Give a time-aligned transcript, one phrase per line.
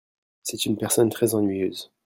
[0.41, 1.91] C'est une personne très ennuyeuse.